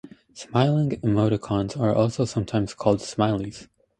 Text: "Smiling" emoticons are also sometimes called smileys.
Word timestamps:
"Smiling" 0.33 0.89
emoticons 1.03 1.79
are 1.79 1.93
also 1.93 2.25
sometimes 2.25 2.73
called 2.73 3.01
smileys. 3.01 3.67